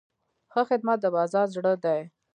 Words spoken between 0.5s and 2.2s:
ښه خدمت د بازار زړه دی.